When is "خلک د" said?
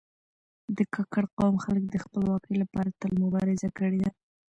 1.63-1.95